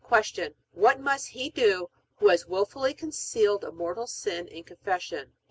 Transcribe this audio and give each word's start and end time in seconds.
Q. 0.09 0.55
What 0.71 0.99
must 0.99 1.27
he 1.27 1.51
do 1.51 1.91
who 2.17 2.29
has 2.29 2.47
wilfully 2.47 2.95
concealed 2.95 3.63
a 3.63 3.71
mortal 3.71 4.07
sin 4.07 4.47
in 4.47 4.63
Confession? 4.63 5.33